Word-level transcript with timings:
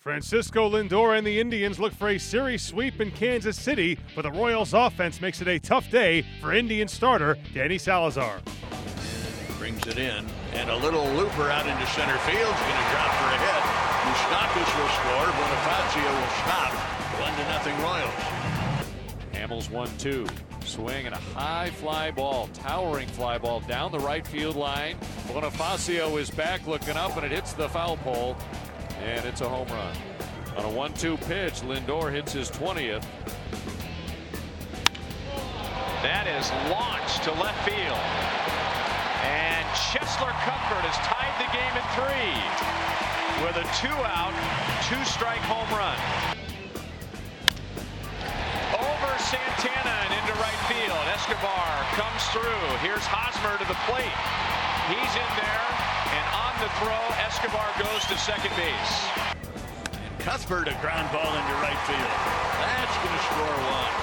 Francisco 0.00 0.70
Lindor 0.70 1.18
and 1.18 1.26
the 1.26 1.38
Indians 1.38 1.78
look 1.78 1.92
for 1.92 2.08
a 2.08 2.16
series 2.16 2.62
sweep 2.62 3.02
in 3.02 3.10
Kansas 3.10 3.60
City, 3.60 3.98
but 4.16 4.22
the 4.22 4.30
Royals 4.30 4.72
offense 4.72 5.20
makes 5.20 5.42
it 5.42 5.48
a 5.48 5.58
tough 5.58 5.90
day 5.90 6.24
for 6.40 6.54
Indian 6.54 6.88
starter 6.88 7.36
Danny 7.52 7.76
Salazar. 7.76 8.40
Brings 9.58 9.86
it 9.86 9.98
in, 9.98 10.24
and 10.54 10.70
a 10.70 10.76
little 10.76 11.04
looper 11.10 11.50
out 11.50 11.66
into 11.66 11.86
center 11.88 12.16
field 12.20 12.54
is 12.54 12.60
going 12.60 12.80
to 12.80 12.88
drop 12.90 13.12
for 13.12 13.28
a 13.28 13.38
hit. 13.44 13.62
Moustakas 14.08 14.70
will 14.80 14.88
score. 14.88 15.26
Bonifacio 15.36 16.10
will 16.18 16.34
stop. 16.44 16.72
One 17.20 17.36
to 17.36 17.44
nothing 17.50 17.78
Royals. 17.82 18.14
Hammel's 19.34 19.68
1-2. 19.68 20.30
Swing 20.64 21.06
and 21.06 21.14
a 21.14 21.18
high 21.18 21.68
fly 21.68 22.10
ball, 22.10 22.48
towering 22.54 23.08
fly 23.08 23.36
ball 23.36 23.60
down 23.60 23.92
the 23.92 23.98
right 23.98 24.26
field 24.26 24.56
line. 24.56 24.96
Bonifacio 25.28 26.18
is 26.18 26.30
back 26.30 26.66
looking 26.66 26.96
up, 26.96 27.16
and 27.16 27.26
it 27.26 27.32
hits 27.32 27.52
the 27.52 27.68
foul 27.68 27.98
pole 27.98 28.34
and 29.04 29.24
it's 29.24 29.40
a 29.40 29.48
home 29.48 29.68
run. 29.68 29.96
On 30.56 30.64
a 30.64 30.76
1-2 30.76 31.16
pitch, 31.26 31.62
Lindor 31.62 32.12
hits 32.12 32.32
his 32.32 32.50
20th. 32.50 33.04
That 36.02 36.26
is 36.26 36.48
launched 36.72 37.24
to 37.24 37.32
left 37.36 37.60
field. 37.68 38.00
And 39.24 39.64
Cheslor 39.76 40.32
Cuthbert 40.44 40.84
has 40.88 40.96
tied 41.04 41.34
the 41.40 41.48
game 41.52 41.74
at 41.76 41.86
three 41.92 42.40
with 43.44 43.56
a 43.56 43.66
two-out, 43.80 44.32
two-strike 44.88 45.44
home 45.44 45.68
run. 45.76 45.96
Over 48.76 49.12
Santana 49.20 49.96
and 50.08 50.12
into 50.12 50.34
right 50.40 50.62
field. 50.68 51.04
Escobar 51.12 51.84
comes 51.96 52.22
through. 52.32 52.64
Here's 52.84 53.04
Hosmer 53.04 53.56
to 53.60 53.66
the 53.68 53.78
plate. 53.88 54.69
He's 54.90 55.14
in 55.14 55.30
there, 55.38 55.66
and 56.10 56.26
on 56.34 56.50
the 56.58 56.66
throw, 56.82 56.98
Escobar 57.22 57.70
goes 57.78 58.02
to 58.10 58.18
second 58.18 58.50
base. 58.58 58.94
And 59.94 60.18
Cuthbert 60.18 60.66
a 60.66 60.74
ground 60.82 61.06
ball 61.14 61.30
into 61.30 61.54
right 61.62 61.78
field. 61.86 62.10
That's 62.58 62.96
going 62.98 63.14
to 63.14 63.24
score 63.30 63.54
one. 63.70 63.94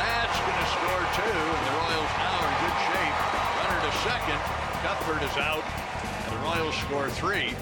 That's 0.00 0.38
going 0.40 0.56
to 0.56 0.68
score 0.72 1.04
two, 1.12 1.36
and 1.44 1.62
the 1.68 1.74
Royals 1.76 2.12
now 2.16 2.40
are 2.40 2.48
in 2.48 2.56
good 2.64 2.78
shape. 2.88 3.16
Runner 3.60 3.80
to 3.84 3.92
second. 4.00 4.40
Cuthbert 4.80 5.22
is 5.28 5.36
out, 5.36 5.64
and 6.24 6.32
the 6.32 6.40
Royals 6.40 6.76
score 6.88 7.10
three. 7.10 7.52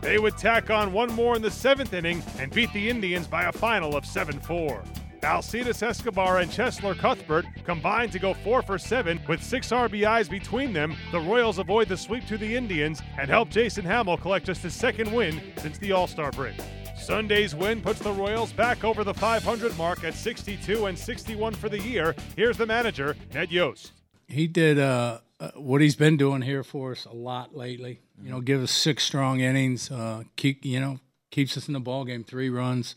They 0.00 0.18
would 0.18 0.36
tack 0.36 0.70
on 0.70 0.92
one 0.92 1.12
more 1.12 1.36
in 1.36 1.42
the 1.42 1.52
seventh 1.52 1.94
inning 1.94 2.20
and 2.40 2.50
beat 2.52 2.72
the 2.72 2.90
Indians 2.90 3.28
by 3.28 3.44
a 3.44 3.52
final 3.52 3.94
of 3.96 4.04
7 4.04 4.40
4. 4.40 4.82
Alcides 5.24 5.82
Escobar 5.82 6.40
and 6.40 6.50
Cheslor 6.50 6.96
Cuthbert 6.96 7.46
combined 7.64 8.12
to 8.12 8.18
go 8.18 8.34
4 8.34 8.62
for 8.62 8.78
7 8.78 9.20
with 9.26 9.42
6 9.42 9.70
RBIs 9.70 10.28
between 10.28 10.72
them. 10.72 10.94
The 11.12 11.20
Royals 11.20 11.58
avoid 11.58 11.88
the 11.88 11.96
sweep 11.96 12.26
to 12.26 12.38
the 12.38 12.54
Indians 12.54 13.02
and 13.18 13.28
help 13.30 13.48
Jason 13.48 13.84
Hammel 13.84 14.18
collect 14.18 14.46
just 14.46 14.62
his 14.62 14.74
second 14.74 15.12
win 15.12 15.40
since 15.56 15.78
the 15.78 15.92
All 15.92 16.06
Star 16.06 16.30
break. 16.30 16.54
Sunday's 16.96 17.54
win 17.54 17.80
puts 17.80 17.98
the 17.98 18.12
Royals 18.12 18.52
back 18.52 18.84
over 18.84 19.02
the 19.04 19.14
500 19.14 19.76
mark 19.76 20.04
at 20.04 20.14
62 20.14 20.86
and 20.86 20.98
61 20.98 21.54
for 21.54 21.68
the 21.68 21.80
year. 21.80 22.14
Here's 22.36 22.56
the 22.56 22.66
manager, 22.66 23.16
Ned 23.32 23.50
Yost. 23.50 23.92
He 24.28 24.46
did 24.46 24.78
uh, 24.78 25.20
uh, 25.40 25.50
what 25.56 25.80
he's 25.80 25.96
been 25.96 26.16
doing 26.16 26.42
here 26.42 26.62
for 26.62 26.92
us 26.92 27.04
a 27.04 27.12
lot 27.12 27.56
lately. 27.56 28.00
You 28.22 28.30
know, 28.30 28.40
give 28.40 28.62
us 28.62 28.70
six 28.70 29.04
strong 29.04 29.40
innings, 29.40 29.90
uh, 29.90 30.24
keep 30.36 30.64
you 30.64 30.80
know 30.80 31.00
keeps 31.30 31.56
us 31.56 31.66
in 31.66 31.74
the 31.74 31.80
ball 31.80 32.04
game, 32.04 32.24
three 32.24 32.48
runs. 32.48 32.94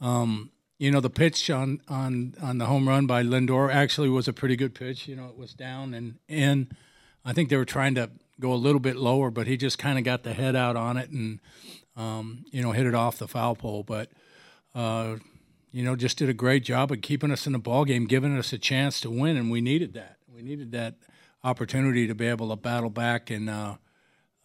Um, 0.00 0.50
you 0.80 0.90
know, 0.90 1.00
the 1.00 1.10
pitch 1.10 1.50
on 1.50 1.82
on 1.88 2.34
on 2.40 2.56
the 2.56 2.64
home 2.64 2.88
run 2.88 3.06
by 3.06 3.22
Lindor 3.22 3.72
actually 3.72 4.08
was 4.08 4.26
a 4.26 4.32
pretty 4.32 4.56
good 4.56 4.74
pitch. 4.74 5.06
You 5.06 5.14
know, 5.14 5.26
it 5.26 5.36
was 5.36 5.52
down 5.52 5.92
and 5.92 6.18
in. 6.26 6.70
I 7.22 7.34
think 7.34 7.50
they 7.50 7.58
were 7.58 7.66
trying 7.66 7.94
to 7.96 8.10
go 8.40 8.54
a 8.54 8.56
little 8.56 8.80
bit 8.80 8.96
lower, 8.96 9.30
but 9.30 9.46
he 9.46 9.58
just 9.58 9.78
kind 9.78 9.98
of 9.98 10.04
got 10.04 10.22
the 10.22 10.32
head 10.32 10.56
out 10.56 10.76
on 10.76 10.96
it 10.96 11.10
and 11.10 11.38
um, 11.96 12.46
you 12.50 12.62
know 12.62 12.72
hit 12.72 12.86
it 12.86 12.94
off 12.94 13.18
the 13.18 13.28
foul 13.28 13.54
pole. 13.54 13.82
But 13.82 14.10
uh, 14.74 15.16
you 15.70 15.84
know, 15.84 15.96
just 15.96 16.16
did 16.16 16.30
a 16.30 16.34
great 16.34 16.64
job 16.64 16.90
of 16.90 17.02
keeping 17.02 17.30
us 17.30 17.46
in 17.46 17.52
the 17.52 17.58
ball 17.58 17.84
game, 17.84 18.06
giving 18.06 18.38
us 18.38 18.50
a 18.54 18.58
chance 18.58 19.02
to 19.02 19.10
win, 19.10 19.36
and 19.36 19.50
we 19.50 19.60
needed 19.60 19.92
that. 19.94 20.16
We 20.34 20.40
needed 20.40 20.72
that 20.72 20.94
opportunity 21.44 22.06
to 22.06 22.14
be 22.14 22.26
able 22.26 22.48
to 22.48 22.56
battle 22.56 22.88
back, 22.88 23.28
and 23.28 23.50
uh, 23.50 23.74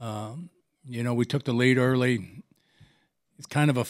um, 0.01 0.49
you 0.85 1.01
know, 1.01 1.13
we 1.13 1.23
took 1.23 1.45
the 1.45 1.53
lead 1.53 1.77
early. 1.77 2.43
It's 3.37 3.47
kind 3.47 3.69
of 3.69 3.77
a 3.77 3.85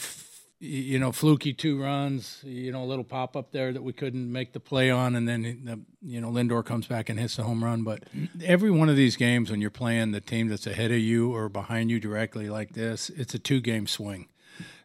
you 0.65 0.99
know, 0.99 1.11
fluky 1.11 1.53
two 1.53 1.81
runs, 1.81 2.39
you 2.43 2.71
know, 2.71 2.83
a 2.83 2.85
little 2.85 3.03
pop 3.03 3.35
up 3.35 3.51
there 3.51 3.71
that 3.71 3.83
we 3.83 3.93
couldn't 3.93 4.31
make 4.31 4.53
the 4.53 4.59
play 4.59 4.89
on, 4.89 5.15
and 5.15 5.27
then 5.27 5.41
the, 5.63 5.79
you 6.01 6.19
know 6.19 6.29
Lindor 6.29 6.65
comes 6.65 6.87
back 6.87 7.09
and 7.09 7.19
hits 7.19 7.35
the 7.35 7.43
home 7.43 7.63
run. 7.63 7.83
But 7.83 8.03
every 8.43 8.71
one 8.71 8.89
of 8.89 8.95
these 8.95 9.15
games, 9.15 9.51
when 9.51 9.61
you're 9.61 9.69
playing 9.69 10.11
the 10.11 10.21
team 10.21 10.47
that's 10.47 10.67
ahead 10.67 10.91
of 10.91 10.99
you 10.99 11.33
or 11.33 11.49
behind 11.49 11.91
you 11.91 11.99
directly 11.99 12.49
like 12.49 12.73
this, 12.73 13.09
it's 13.11 13.33
a 13.33 13.39
two 13.39 13.61
game 13.61 13.87
swing. 13.87 14.27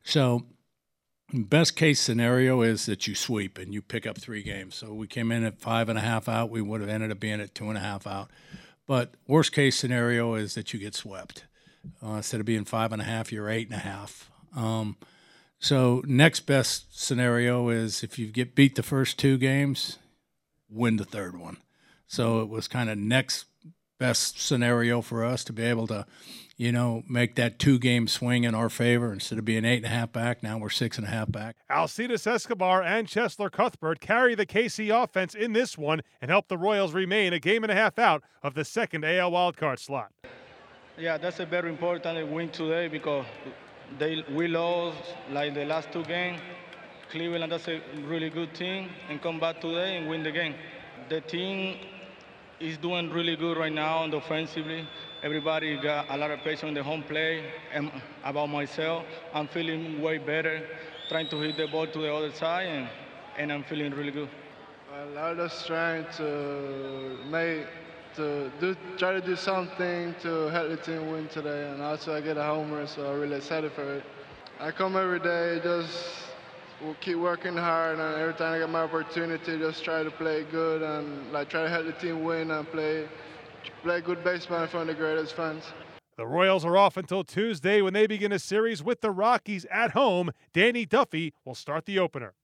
So, 0.05 0.47
best 1.33 1.77
case 1.77 2.01
scenario 2.01 2.63
is 2.63 2.87
that 2.87 3.07
you 3.07 3.15
sweep 3.15 3.59
and 3.59 3.73
you 3.73 3.83
pick 3.83 4.07
up 4.07 4.19
three 4.19 4.43
games. 4.43 4.75
So 4.75 4.93
we 4.93 5.07
came 5.07 5.33
in 5.33 5.45
at 5.45 5.59
five 5.59 5.89
and 5.89 5.99
a 5.99 6.03
half 6.03 6.29
out. 6.29 6.51
We 6.51 6.63
would 6.63 6.81
have 6.81 6.91
ended 6.91 7.11
up 7.11 7.21
being 7.21 7.41
at 7.41 7.55
two 7.55 7.69
and 7.69 7.79
a 7.79 7.81
half 7.81 8.07
out. 8.07 8.31
But 8.87 9.15
worst 9.27 9.53
case 9.53 9.77
scenario 9.77 10.35
is 10.35 10.55
that 10.55 10.73
you 10.73 10.81
get 10.81 10.95
swept. 10.95 11.45
Uh, 12.05 12.15
instead 12.15 12.41
of 12.41 12.47
being 12.47 12.65
five 12.65 12.93
and 12.93 13.01
a 13.01 13.05
half, 13.05 13.33
you're 13.33 13.49
eight 13.49 13.69
and 13.69 13.77
a 13.77 13.81
half. 13.83 14.31
Um, 14.55 14.97
so 15.61 16.03
next 16.07 16.41
best 16.41 16.99
scenario 16.99 17.69
is 17.69 18.03
if 18.03 18.19
you 18.19 18.29
get 18.29 18.55
beat 18.55 18.77
the 18.77 18.83
first 18.83 19.19
two 19.19 19.37
games, 19.37 19.99
win 20.71 20.97
the 20.97 21.05
third 21.05 21.39
one. 21.39 21.59
So 22.07 22.41
it 22.41 22.49
was 22.49 22.67
kind 22.67 22.89
of 22.89 22.97
next 22.97 23.45
best 23.99 24.41
scenario 24.41 25.03
for 25.03 25.23
us 25.23 25.45
to 25.45 25.53
be 25.53 25.63
able 25.63 25.87
to, 25.89 26.07
you 26.57 26.73
know, 26.73 27.03
make 27.07 27.35
that 27.35 27.59
two 27.59 27.79
game 27.79 28.09
swing 28.09 28.45
in 28.45 28.55
our 28.55 28.71
favor 28.71 29.13
instead 29.13 29.39
of 29.39 29.45
being 29.45 29.67
eight 29.67 29.77
and 29.77 29.85
a 29.85 29.91
half 29.91 30.11
back. 30.11 30.43
Now 30.43 30.57
we're 30.57 30.71
six 30.71 30.97
and 30.97 31.07
a 31.07 31.11
half 31.11 31.31
back. 31.31 31.57
Alcides 31.71 32.27
Escobar 32.27 32.83
and 32.83 33.07
Cheslor 33.07 33.53
Cuthbert 33.53 34.01
carry 34.01 34.35
the 34.35 34.47
KC 34.47 34.91
offense 34.91 35.35
in 35.35 35.53
this 35.53 35.77
one 35.77 36.01
and 36.23 36.31
help 36.31 36.49
the 36.49 36.57
Royals 36.57 36.95
remain 36.95 37.35
a 37.35 37.39
game 37.39 37.63
and 37.63 37.71
a 37.71 37.75
half 37.75 37.99
out 37.99 38.25
of 38.43 38.55
the 38.55 38.65
second 38.65 39.05
AL 39.05 39.31
wildcard 39.31 39.79
slot. 39.79 40.11
Yeah, 40.99 41.19
that's 41.19 41.41
a 41.41 41.47
very 41.47 41.69
important 41.69 42.33
win 42.33 42.49
today 42.49 42.89
because 42.89 43.27
they 43.99 44.25
we 44.31 44.49
lost 44.49 44.99
like 45.31 45.55
the 45.55 45.65
last 45.65 45.93
two 45.93 46.05
games. 46.05 46.41
Cleveland 47.11 47.51
that's 47.51 47.69
a 47.69 47.81
really 48.07 48.31
good 48.31 48.55
team 48.55 48.89
and 49.09 49.21
come 49.21 49.41
back 49.41 49.61
today 49.61 49.97
and 49.97 50.09
win 50.09 50.23
the 50.23 50.31
game. 50.31 50.55
The 51.09 51.21
team 51.21 51.77
is 52.61 52.77
doing 52.77 53.11
really 53.11 53.37
good 53.37 53.57
right 53.57 53.73
now 53.73 54.05
and 54.05 54.15
offensively. 54.15 54.87
Everybody 55.23 55.77
got 55.77 56.07
a 56.09 56.17
lot 56.17 56.31
of 56.31 56.41
pressure 56.43 56.67
on 56.67 56.75
the 56.75 56.83
home 56.83 57.03
play. 57.03 57.45
And 57.73 57.91
about 58.23 58.49
myself, 58.49 59.05
I'm 59.35 59.49
feeling 59.49 60.01
way 60.01 60.19
better, 60.19 60.67
trying 61.09 61.29
to 61.31 61.41
hit 61.41 61.57
the 61.57 61.67
ball 61.67 61.87
to 61.87 61.99
the 61.99 62.15
other 62.15 62.33
side, 62.33 62.69
and, 62.69 62.89
and 63.39 63.53
I'm 63.53 63.65
feeling 63.65 63.93
really 63.93 64.13
good. 64.13 64.29
Well, 64.93 65.19
I 65.19 65.33
was 65.33 65.65
trying 65.67 66.07
to 66.19 67.19
make 67.31 67.67
to 68.17 68.51
do 68.61 68.77
try 68.97 69.13
to 69.13 69.21
do 69.21 69.37
something 69.37 70.15
to 70.23 70.49
help 70.49 70.69
the 70.69 70.77
team 70.77 71.11
win 71.11 71.29
today, 71.29 71.71
and 71.71 71.83
also 71.83 72.15
I 72.15 72.21
get 72.21 72.37
a 72.37 72.43
homer, 72.43 72.87
so 72.87 73.13
I'm 73.13 73.21
really 73.21 73.37
excited 73.37 73.73
for 73.73 73.95
it. 73.95 74.05
I 74.59 74.71
come 74.71 74.97
every 74.97 75.21
day, 75.21 75.61
just 75.63 75.97
we'll 76.83 76.97
keep 77.01 77.17
working 77.17 77.57
hard, 77.57 77.99
and 77.99 78.21
every 78.21 78.35
time 78.35 78.55
I 78.55 78.59
get 78.59 78.71
my 78.71 78.83
opportunity, 78.83 79.59
just 79.59 79.85
try 79.85 80.03
to 80.03 80.11
play 80.11 80.45
good 80.51 80.83
and 80.83 81.33
like 81.33 81.49
try 81.49 81.63
to 81.63 81.69
help 81.69 81.87
the 81.87 81.93
team 81.93 82.25
win 82.25 82.51
and 82.51 82.71
play 82.71 83.09
play 83.83 84.01
good 84.01 84.25
baseball 84.25 84.63
in 84.63 84.69
front 84.69 84.91
of 84.91 84.97
the 84.97 85.03
greatest 85.03 85.35
fans. 85.35 85.65
The 86.17 86.27
Royals 86.27 86.65
are 86.67 86.77
off 86.77 86.97
until 86.99 87.25
Tuesday 87.25 87.81
when 87.81 87.95
they 87.95 88.07
begin 88.07 88.33
a 88.33 88.39
series 88.39 88.83
with 88.83 89.01
the 89.01 89.11
Rockies 89.11 89.65
at 89.71 89.93
home. 89.93 90.31
Danny 90.53 90.85
Duffy 90.85 91.33
will 91.45 91.55
start 91.55 91.87
the 91.87 91.99
opener. 91.99 92.35